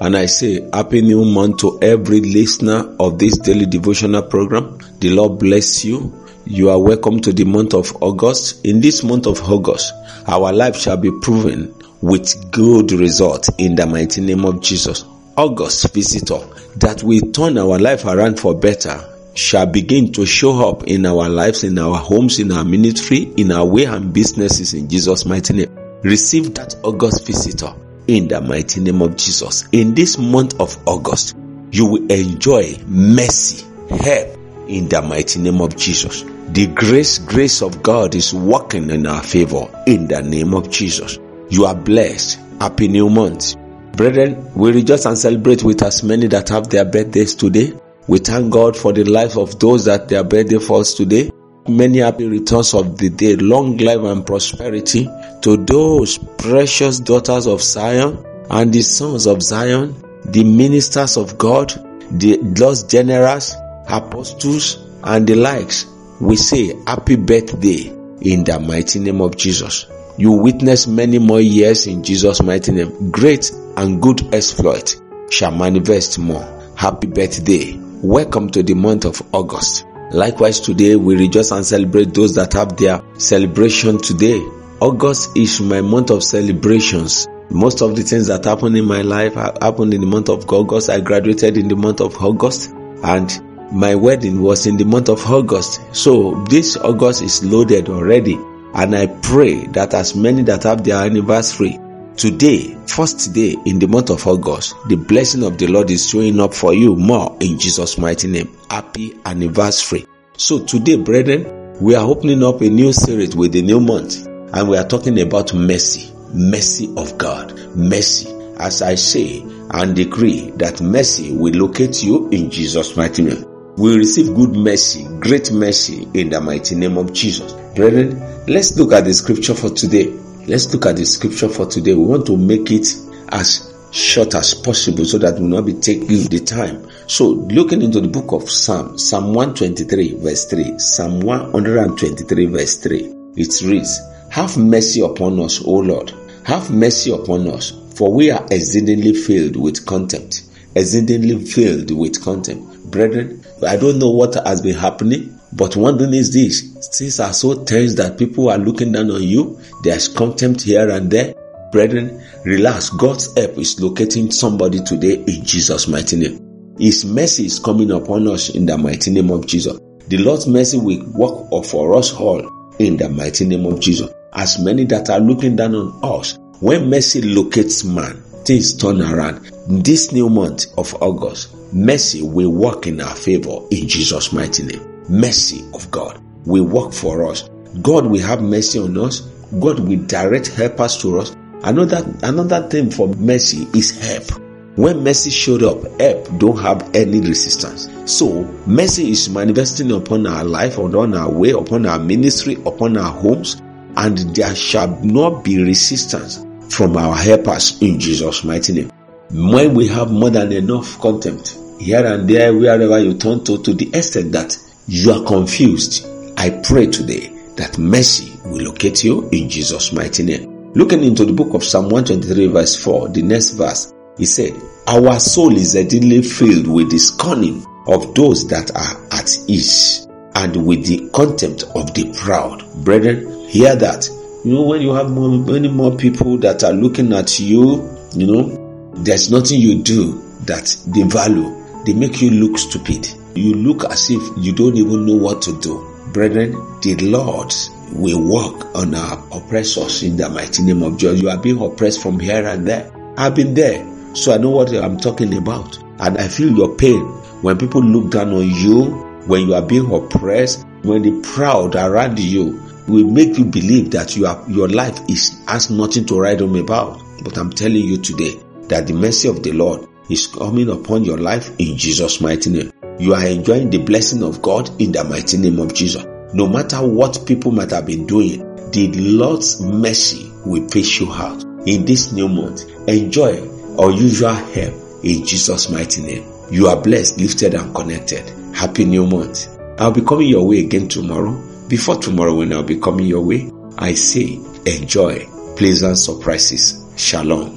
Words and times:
And 0.00 0.16
I 0.16 0.26
say 0.26 0.68
happy 0.72 1.02
new 1.02 1.24
month 1.24 1.58
to 1.58 1.78
every 1.80 2.20
listener 2.20 2.96
of 2.98 3.18
this 3.18 3.38
daily 3.38 3.66
devotional 3.66 4.22
program. 4.22 4.78
The 4.98 5.10
Lord 5.10 5.38
bless 5.38 5.84
you. 5.84 6.12
You 6.46 6.70
are 6.70 6.78
welcome 6.78 7.20
to 7.20 7.32
the 7.32 7.44
month 7.44 7.74
of 7.74 7.96
August. 8.02 8.66
In 8.66 8.80
this 8.80 9.02
month 9.02 9.26
of 9.26 9.40
August, 9.48 9.92
our 10.26 10.52
life 10.52 10.76
shall 10.76 10.96
be 10.96 11.10
proven 11.22 11.74
with 12.00 12.50
good 12.50 12.92
result 12.92 13.48
in 13.58 13.76
the 13.76 13.86
mighty 13.86 14.20
name 14.20 14.44
of 14.44 14.60
Jesus. 14.60 15.04
August 15.36 15.94
visitor 15.94 16.40
that 16.76 17.02
will 17.02 17.20
turn 17.32 17.56
our 17.56 17.78
life 17.78 18.04
around 18.04 18.38
for 18.38 18.54
better 18.54 19.00
shall 19.34 19.66
begin 19.66 20.12
to 20.12 20.26
show 20.26 20.68
up 20.68 20.84
in 20.84 21.06
our 21.06 21.28
lives, 21.28 21.64
in 21.64 21.78
our 21.78 21.96
homes, 21.96 22.38
in 22.40 22.52
our 22.52 22.64
ministry, 22.64 23.32
in 23.36 23.50
our 23.52 23.64
way 23.64 23.84
and 23.84 24.12
businesses 24.12 24.74
in 24.74 24.88
Jesus' 24.88 25.24
mighty 25.24 25.54
name. 25.54 25.76
Receive 26.02 26.54
that 26.54 26.76
August 26.82 27.26
visitor 27.26 27.74
in 28.08 28.28
the 28.28 28.40
mighty 28.40 28.80
name 28.80 29.02
of 29.02 29.16
Jesus. 29.16 29.66
In 29.72 29.94
this 29.94 30.18
month 30.18 30.60
of 30.60 30.76
August, 30.86 31.36
you 31.70 31.86
will 31.86 32.10
enjoy 32.10 32.76
mercy, 32.86 33.66
help 33.90 34.38
in 34.68 34.88
the 34.88 35.02
mighty 35.02 35.40
name 35.40 35.60
of 35.60 35.76
Jesus. 35.76 36.22
The 36.48 36.68
grace, 36.68 37.18
grace 37.18 37.62
of 37.62 37.82
God 37.82 38.14
is 38.14 38.32
working 38.32 38.90
in 38.90 39.06
our 39.06 39.22
favor 39.22 39.68
in 39.86 40.06
the 40.06 40.22
name 40.22 40.54
of 40.54 40.70
Jesus. 40.70 41.18
You 41.50 41.64
are 41.64 41.74
blessed. 41.74 42.38
Happy 42.60 42.88
new 42.88 43.10
month. 43.10 43.56
Brethren, 43.96 44.52
we 44.54 44.72
rejoice 44.72 45.06
and 45.06 45.16
celebrate 45.18 45.62
with 45.62 45.82
as 45.82 46.02
many 46.02 46.26
that 46.28 46.48
have 46.48 46.68
their 46.68 46.84
birthdays 46.84 47.34
today. 47.34 47.72
We 48.06 48.18
thank 48.18 48.52
God 48.52 48.76
for 48.76 48.92
the 48.92 49.04
life 49.04 49.36
of 49.36 49.58
those 49.58 49.86
that 49.86 50.08
their 50.08 50.24
birthday 50.24 50.58
falls 50.58 50.94
today. 50.94 51.30
Many 51.66 52.00
happy 52.00 52.28
returns 52.28 52.74
of 52.74 52.98
the 52.98 53.08
day, 53.08 53.36
long 53.36 53.78
life 53.78 54.00
and 54.00 54.26
prosperity 54.26 55.08
to 55.40 55.56
those 55.56 56.18
precious 56.18 57.00
daughters 57.00 57.46
of 57.46 57.62
Zion 57.62 58.22
and 58.50 58.70
the 58.70 58.82
sons 58.82 59.26
of 59.26 59.42
Zion, 59.42 59.94
the 60.26 60.44
ministers 60.44 61.16
of 61.16 61.38
God, 61.38 61.72
the 62.10 62.36
lost 62.60 62.90
generals, 62.90 63.54
apostles, 63.88 64.76
and 65.04 65.26
the 65.26 65.36
likes. 65.36 65.86
We 66.20 66.36
say 66.36 66.74
happy 66.86 67.16
birthday 67.16 67.88
in 68.20 68.44
the 68.44 68.60
mighty 68.60 68.98
name 68.98 69.22
of 69.22 69.38
Jesus. 69.38 69.86
You 70.18 70.32
witness 70.32 70.86
many 70.86 71.18
more 71.18 71.40
years 71.40 71.86
in 71.86 72.02
Jesus' 72.04 72.42
mighty 72.42 72.72
name. 72.72 73.10
Great 73.10 73.50
and 73.78 74.02
good 74.02 74.34
exploit 74.34 75.00
shall 75.30 75.50
manifest 75.50 76.18
more. 76.18 76.44
Happy 76.76 77.06
birthday. 77.06 77.74
Welcome 78.02 78.50
to 78.50 78.62
the 78.62 78.74
month 78.74 79.06
of 79.06 79.22
August. 79.32 79.86
Likewise, 80.12 80.60
today 80.60 80.96
we 80.96 81.16
rejoice 81.16 81.50
and 81.50 81.64
celebrate 81.64 82.14
those 82.14 82.34
that 82.34 82.52
have 82.52 82.76
their 82.76 83.02
celebration 83.18 83.98
today. 83.98 84.38
August 84.80 85.36
is 85.36 85.60
my 85.60 85.80
month 85.80 86.10
of 86.10 86.22
celebrations. 86.22 87.26
Most 87.50 87.82
of 87.82 87.96
the 87.96 88.02
things 88.02 88.26
that 88.28 88.44
happened 88.44 88.76
in 88.76 88.84
my 88.84 89.02
life 89.02 89.34
happened 89.34 89.94
in 89.94 90.00
the 90.00 90.06
month 90.06 90.28
of 90.28 90.48
August. 90.50 90.90
I 90.90 91.00
graduated 91.00 91.56
in 91.56 91.68
the 91.68 91.76
month 91.76 92.00
of 92.00 92.16
August 92.22 92.70
and 93.02 93.72
my 93.72 93.94
wedding 93.94 94.42
was 94.42 94.66
in 94.66 94.76
the 94.76 94.84
month 94.84 95.08
of 95.08 95.24
August. 95.26 95.80
So 95.94 96.44
this 96.48 96.76
August 96.76 97.22
is 97.22 97.44
loaded 97.44 97.88
already. 97.88 98.38
And 98.74 98.94
I 98.94 99.06
pray 99.06 99.66
that 99.68 99.94
as 99.94 100.14
many 100.14 100.42
that 100.44 100.64
have 100.64 100.84
their 100.84 100.96
anniversary 100.96 101.78
today, 102.16 102.76
first 102.86 103.32
day 103.32 103.56
in 103.66 103.78
the 103.78 103.86
month 103.86 104.10
of 104.10 104.26
August, 104.26 104.74
the 104.88 104.96
blessing 104.96 105.42
of 105.42 105.58
the 105.58 105.66
Lord 105.66 105.90
is 105.90 106.08
showing 106.08 106.40
up 106.40 106.54
for 106.54 106.74
you 106.74 106.96
more 106.96 107.36
in 107.40 107.58
Jesus' 107.58 107.98
mighty 107.98 108.28
name. 108.28 108.56
Happy 108.70 109.18
anniversary. 109.24 110.06
So 110.36 110.64
today, 110.64 110.96
brethren, 110.96 111.80
we 111.80 111.94
are 111.94 112.06
opening 112.06 112.42
up 112.42 112.60
a 112.60 112.68
new 112.68 112.92
series 112.92 113.34
with 113.34 113.54
a 113.56 113.62
new 113.62 113.80
month 113.80 114.26
and 114.26 114.68
we 114.68 114.76
are 114.76 114.86
talking 114.86 115.20
about 115.20 115.54
mercy. 115.54 116.12
Mercy 116.32 116.92
of 116.96 117.16
God. 117.18 117.54
Mercy. 117.76 118.30
As 118.58 118.82
I 118.82 118.94
say 118.94 119.42
and 119.70 119.96
decree 119.96 120.50
that 120.56 120.80
mercy 120.80 121.36
will 121.36 121.54
locate 121.54 122.02
you 122.02 122.28
in 122.30 122.50
Jesus' 122.50 122.96
mighty 122.96 123.22
name. 123.22 123.44
We 123.76 123.96
receive 123.96 124.34
good 124.36 124.54
mercy, 124.54 125.04
great 125.18 125.50
mercy 125.50 126.08
in 126.14 126.30
the 126.30 126.40
mighty 126.40 126.76
name 126.76 126.96
of 126.96 127.12
Jesus. 127.12 127.52
Brethren, 127.74 128.20
let's 128.46 128.78
look 128.78 128.92
at 128.92 129.04
the 129.04 129.12
scripture 129.12 129.54
for 129.54 129.70
today. 129.70 130.16
Let's 130.46 130.70
look 130.74 130.84
at 130.84 130.96
the 130.96 131.06
scripture 131.06 131.48
for 131.48 131.64
today. 131.64 131.94
We 131.94 132.04
want 132.04 132.26
to 132.26 132.36
make 132.36 132.70
it 132.70 132.86
as 133.30 133.72
short 133.92 134.34
as 134.34 134.52
possible 134.52 135.06
so 135.06 135.16
that 135.16 135.36
we 135.36 135.40
will 135.40 135.48
not 135.48 135.64
be 135.64 135.72
taking 135.72 136.06
the 136.28 136.40
time. 136.44 136.86
So, 137.06 137.28
looking 137.28 137.80
into 137.80 138.00
the 138.02 138.08
book 138.08 138.30
of 138.32 138.50
Psalm, 138.50 138.98
Psalm 138.98 139.32
123, 139.32 140.18
verse 140.18 140.44
3, 140.44 140.78
Psalm 140.78 141.20
123, 141.20 142.46
verse 142.46 142.76
3, 142.76 143.14
it 143.36 143.62
reads, 143.62 143.98
Have 144.32 144.58
mercy 144.58 145.00
upon 145.00 145.40
us, 145.40 145.64
O 145.64 145.76
Lord. 145.76 146.12
Have 146.44 146.70
mercy 146.70 147.10
upon 147.10 147.48
us, 147.48 147.72
for 147.94 148.12
we 148.12 148.30
are 148.30 148.46
exceedingly 148.50 149.14
filled 149.14 149.56
with 149.56 149.86
contempt. 149.86 150.42
Exceedingly 150.76 151.44
filled 151.44 151.90
with 151.90 152.22
contempt. 152.22 152.90
Brethren, 152.90 153.44
I 153.66 153.76
don't 153.76 153.98
know 153.98 154.10
what 154.10 154.34
has 154.46 154.60
been 154.60 154.74
happening, 154.74 155.38
but 155.52 155.76
one 155.76 155.98
thing 155.98 156.12
is 156.14 156.32
this 156.32 156.62
things 156.98 157.20
are 157.20 157.32
so 157.32 157.64
tense 157.64 157.94
that 157.94 158.18
people 158.18 158.50
are 158.50 158.58
looking 158.58 158.92
down 158.92 159.10
on 159.10 159.22
you. 159.22 159.60
There's 159.82 160.08
contempt 160.08 160.62
here 160.62 160.88
and 160.90 161.10
there. 161.10 161.34
Brethren, 161.72 162.22
relax. 162.44 162.90
God's 162.90 163.36
help 163.36 163.58
is 163.58 163.80
locating 163.80 164.30
somebody 164.30 164.80
today 164.80 165.14
in 165.26 165.44
Jesus' 165.44 165.88
mighty 165.88 166.16
name. 166.16 166.74
His 166.78 167.04
mercy 167.04 167.46
is 167.46 167.58
coming 167.58 167.90
upon 167.92 168.26
us 168.28 168.50
in 168.50 168.66
the 168.66 168.76
mighty 168.76 169.10
name 169.12 169.30
of 169.30 169.46
Jesus. 169.46 169.78
The 170.08 170.18
Lord's 170.18 170.46
mercy 170.46 170.78
will 170.78 171.04
work 171.12 171.64
for 171.66 171.96
us 171.96 172.12
all 172.12 172.40
in 172.78 172.96
the 172.96 173.08
mighty 173.08 173.46
name 173.46 173.64
of 173.66 173.80
Jesus. 173.80 174.10
As 174.32 174.58
many 174.58 174.84
that 174.86 175.08
are 175.08 175.20
looking 175.20 175.54
down 175.56 175.74
on 175.74 176.00
us, 176.02 176.36
when 176.60 176.90
mercy 176.90 177.22
locates 177.22 177.84
man, 177.84 178.22
things 178.44 178.76
turn 178.76 179.00
around. 179.00 179.50
This 179.66 180.12
new 180.12 180.28
month 180.28 180.66
of 180.76 180.94
August, 181.00 181.54
mercy 181.72 182.20
will 182.20 182.52
work 182.52 182.86
in 182.86 183.00
our 183.00 183.14
favor 183.16 183.60
in 183.70 183.88
Jesus' 183.88 184.30
mighty 184.30 184.62
name. 184.62 185.02
Mercy 185.08 185.64
of 185.72 185.90
God 185.90 186.20
will 186.44 186.66
work 186.66 186.92
for 186.92 187.24
us. 187.26 187.48
God 187.80 188.04
will 188.04 188.20
have 188.20 188.42
mercy 188.42 188.78
on 188.78 188.98
us. 188.98 189.20
God 189.60 189.80
will 189.80 190.00
direct 190.00 190.48
helpers 190.48 190.98
to 190.98 191.18
us. 191.18 191.34
Another 191.62 192.04
another 192.22 192.68
thing 192.68 192.90
for 192.90 193.08
mercy 193.14 193.66
is 193.72 193.98
help. 194.06 194.38
When 194.76 195.02
mercy 195.02 195.30
showed 195.30 195.62
up, 195.62 195.82
help 195.98 196.28
don't 196.36 196.58
have 196.58 196.94
any 196.94 197.20
resistance. 197.20 197.88
So 198.04 198.44
mercy 198.66 199.12
is 199.12 199.30
manifesting 199.30 199.92
upon 199.92 200.26
our 200.26 200.44
life, 200.44 200.76
upon 200.76 201.14
our 201.14 201.30
way, 201.32 201.52
upon 201.52 201.86
our 201.86 201.98
ministry, 201.98 202.56
upon 202.66 202.98
our 202.98 203.10
homes, 203.10 203.62
and 203.96 204.18
there 204.36 204.54
shall 204.54 205.00
not 205.00 205.42
be 205.42 205.62
resistance 205.62 206.44
from 206.68 206.98
our 206.98 207.16
helpers 207.16 207.80
in 207.80 207.98
Jesus' 207.98 208.44
mighty 208.44 208.74
name. 208.74 208.90
When 209.30 209.74
we 209.74 209.88
have 209.88 210.10
more 210.10 210.30
than 210.30 210.52
enough 210.52 211.00
contempt, 211.00 211.58
here 211.80 212.04
and 212.06 212.28
there, 212.28 212.54
wherever 212.54 212.98
you 212.98 213.14
turn 213.14 213.42
to, 213.44 213.62
to 213.62 213.74
the 213.74 213.88
extent 213.94 214.32
that 214.32 214.56
you 214.86 215.12
are 215.12 215.24
confused, 215.24 216.06
I 216.36 216.50
pray 216.62 216.86
today 216.86 217.28
that 217.56 217.78
mercy 217.78 218.32
will 218.44 218.64
locate 218.66 219.02
you 219.02 219.28
in 219.30 219.48
Jesus' 219.48 219.92
mighty 219.92 220.22
name. 220.24 220.72
Looking 220.74 221.02
into 221.04 221.24
the 221.24 221.32
book 221.32 221.54
of 221.54 221.64
Psalm 221.64 221.84
123, 221.84 222.48
verse 222.48 222.76
4, 222.82 223.08
the 223.08 223.22
next 223.22 223.52
verse, 223.52 223.92
he 224.18 224.26
said, 224.26 224.52
Our 224.86 225.18
soul 225.18 225.56
is 225.56 225.74
exceedingly 225.74 226.22
filled 226.22 226.66
with 226.66 226.90
the 226.90 226.98
scorning 226.98 227.64
of 227.86 228.14
those 228.14 228.46
that 228.48 228.70
are 228.76 229.18
at 229.18 229.30
ease 229.48 230.06
and 230.34 230.66
with 230.66 230.86
the 230.86 231.08
contempt 231.10 231.64
of 231.74 231.94
the 231.94 232.12
proud. 232.22 232.64
Brethren, 232.84 233.48
hear 233.48 233.74
that. 233.76 234.08
You 234.44 234.54
know, 234.54 234.62
when 234.62 234.82
you 234.82 234.92
have 234.92 235.10
more, 235.10 235.30
many 235.30 235.68
more 235.68 235.96
people 235.96 236.36
that 236.38 236.64
are 236.64 236.72
looking 236.72 237.12
at 237.12 237.40
you, 237.40 237.88
you 238.14 238.26
know, 238.26 238.63
there's 238.96 239.30
nothing 239.30 239.60
you 239.60 239.82
do 239.82 240.20
that 240.46 240.76
they 240.86 241.02
value. 241.02 241.62
They 241.84 241.92
make 241.92 242.22
you 242.22 242.30
look 242.30 242.58
stupid. 242.58 243.08
You 243.34 243.54
look 243.54 243.84
as 243.84 244.10
if 244.10 244.22
you 244.38 244.52
don't 244.52 244.76
even 244.76 245.06
know 245.06 245.16
what 245.16 245.42
to 245.42 245.60
do. 245.60 245.90
Brethren, 246.12 246.52
the 246.80 246.96
Lord 247.02 247.52
will 247.92 248.22
work 248.22 248.74
on 248.74 248.94
our 248.94 249.18
oppressors 249.32 250.02
in 250.02 250.16
the 250.16 250.28
mighty 250.28 250.62
name 250.62 250.82
of 250.82 250.96
Jesus. 250.96 251.20
You 251.20 251.30
are 251.30 251.38
being 251.38 251.60
oppressed 251.60 252.02
from 252.02 252.20
here 252.20 252.46
and 252.46 252.66
there. 252.66 252.90
I've 253.16 253.34
been 253.34 253.54
there, 253.54 253.84
so 254.14 254.32
I 254.32 254.38
know 254.38 254.50
what 254.50 254.72
I'm 254.72 254.98
talking 254.98 255.36
about. 255.36 255.78
And 255.98 256.18
I 256.18 256.28
feel 256.28 256.52
your 256.52 256.76
pain 256.76 257.00
when 257.42 257.58
people 257.58 257.82
look 257.82 258.12
down 258.12 258.32
on 258.32 258.48
you, 258.48 258.84
when 259.26 259.48
you 259.48 259.54
are 259.54 259.62
being 259.62 259.92
oppressed, 259.92 260.64
when 260.82 261.02
the 261.02 261.20
proud 261.34 261.74
around 261.76 262.18
you 262.18 262.60
will 262.86 263.10
make 263.10 263.38
you 263.38 263.44
believe 263.44 263.90
that 263.92 264.16
you 264.16 264.26
are, 264.26 264.42
your 264.48 264.68
life 264.68 264.98
is 265.08 265.40
has 265.48 265.70
nothing 265.70 266.06
to 266.06 266.20
write 266.20 266.40
home 266.40 266.56
about. 266.56 267.02
But 267.22 267.36
I'm 267.38 267.50
telling 267.50 267.84
you 267.84 267.98
today 267.98 268.43
that 268.68 268.86
the 268.86 268.92
mercy 268.92 269.28
of 269.28 269.42
the 269.42 269.52
Lord 269.52 269.88
is 270.10 270.26
coming 270.26 270.70
upon 270.70 271.04
your 271.04 271.18
life 271.18 271.50
in 271.58 271.76
Jesus' 271.76 272.20
mighty 272.20 272.50
name. 272.50 272.72
You 272.98 273.14
are 273.14 273.26
enjoying 273.26 273.70
the 273.70 273.78
blessing 273.78 274.22
of 274.22 274.42
God 274.42 274.70
in 274.80 274.92
the 274.92 275.02
mighty 275.04 275.36
name 275.38 275.58
of 275.58 275.74
Jesus. 275.74 276.04
No 276.32 276.46
matter 276.46 276.86
what 276.86 277.24
people 277.26 277.52
might 277.52 277.70
have 277.70 277.86
been 277.86 278.06
doing, 278.06 278.38
the 278.70 278.90
Lord's 278.94 279.60
mercy 279.60 280.30
will 280.44 280.68
face 280.68 281.00
you 281.00 281.12
out 281.12 281.42
in 281.66 281.84
this 281.84 282.12
new 282.12 282.28
month. 282.28 282.68
Enjoy 282.88 283.42
unusual 283.78 284.34
help 284.34 284.74
in 285.02 285.24
Jesus' 285.24 285.70
mighty 285.70 286.02
name. 286.02 286.30
You 286.50 286.68
are 286.68 286.80
blessed, 286.80 287.18
lifted, 287.18 287.54
and 287.54 287.74
connected. 287.74 288.28
Happy 288.54 288.84
new 288.84 289.06
month. 289.06 289.48
I'll 289.78 289.90
be 289.92 290.02
coming 290.02 290.28
your 290.28 290.46
way 290.46 290.60
again 290.60 290.88
tomorrow. 290.88 291.40
Before 291.68 291.96
tomorrow, 291.96 292.34
when 292.34 292.52
I'll 292.52 292.62
be 292.62 292.78
coming 292.78 293.06
your 293.06 293.24
way, 293.24 293.50
I 293.78 293.94
say 293.94 294.38
enjoy 294.66 295.26
pleasant 295.56 295.98
surprises. 295.98 296.80
Shalom. 296.96 297.56